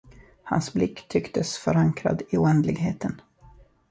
Hans 0.43 0.69
blick 0.73 1.07
tycktes 1.07 1.57
förankrad 1.57 2.21
i 2.29 2.37
oändligheten. 2.37 3.21